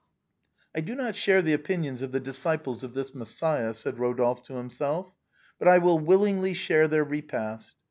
"I 0.75 0.81
do 0.81 0.95
not 0.95 1.15
share 1.15 1.43
the 1.43 1.53
opinions 1.53 2.01
of 2.01 2.11
the 2.11 2.19
disciples 2.19 2.83
of 2.83 2.95
this 2.95 3.13
Messiah," 3.13 3.71
said 3.75 3.99
Rodolphe 3.99 4.41
to 4.45 4.53
himself;" 4.55 5.11
but 5.59 5.67
I 5.67 5.77
will 5.77 5.99
willingly 5.99 6.55
share 6.55 6.87
their 6.87 7.03
repast." 7.03 7.75